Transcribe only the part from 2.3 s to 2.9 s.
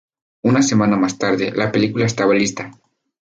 lista.